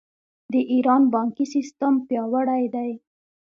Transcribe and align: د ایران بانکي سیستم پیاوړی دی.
د 0.53 0.53
ایران 0.71 1.03
بانکي 1.13 1.45
سیستم 1.53 1.93
پیاوړی 2.07 2.63
دی. 2.75 2.91